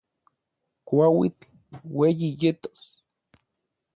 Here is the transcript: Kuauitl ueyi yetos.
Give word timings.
Kuauitl 0.87 1.43
ueyi 1.99 2.29
yetos. 2.41 2.81